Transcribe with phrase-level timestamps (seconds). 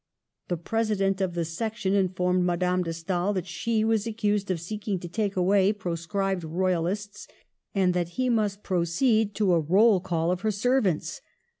[0.47, 4.97] The President of the Section informed Madame de Stael that she was accused of seeking
[4.97, 7.27] to take away proscribed royalists,
[7.75, 11.21] and that he must pro ceed to a roll call of her servants.